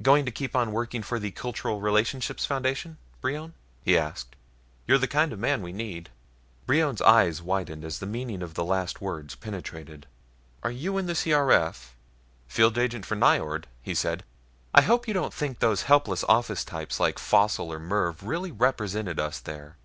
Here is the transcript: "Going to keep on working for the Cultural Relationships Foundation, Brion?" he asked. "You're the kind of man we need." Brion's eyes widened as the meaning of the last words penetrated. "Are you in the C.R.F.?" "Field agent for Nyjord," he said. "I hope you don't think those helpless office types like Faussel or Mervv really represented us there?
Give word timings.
"Going 0.00 0.24
to 0.26 0.30
keep 0.30 0.54
on 0.54 0.70
working 0.70 1.02
for 1.02 1.18
the 1.18 1.32
Cultural 1.32 1.80
Relationships 1.80 2.46
Foundation, 2.46 2.98
Brion?" 3.20 3.52
he 3.84 3.98
asked. 3.98 4.36
"You're 4.86 4.96
the 4.96 5.08
kind 5.08 5.32
of 5.32 5.40
man 5.40 5.60
we 5.60 5.72
need." 5.72 6.08
Brion's 6.66 7.02
eyes 7.02 7.42
widened 7.42 7.84
as 7.84 7.98
the 7.98 8.06
meaning 8.06 8.42
of 8.44 8.54
the 8.54 8.64
last 8.64 9.00
words 9.00 9.34
penetrated. 9.34 10.06
"Are 10.62 10.70
you 10.70 10.98
in 10.98 11.06
the 11.06 11.16
C.R.F.?" 11.16 11.96
"Field 12.46 12.78
agent 12.78 13.04
for 13.06 13.16
Nyjord," 13.16 13.64
he 13.82 13.92
said. 13.92 14.22
"I 14.72 14.82
hope 14.82 15.08
you 15.08 15.14
don't 15.14 15.34
think 15.34 15.58
those 15.58 15.82
helpless 15.82 16.22
office 16.28 16.62
types 16.62 17.00
like 17.00 17.18
Faussel 17.18 17.72
or 17.74 17.80
Mervv 17.80 18.18
really 18.22 18.52
represented 18.52 19.18
us 19.18 19.40
there? 19.40 19.78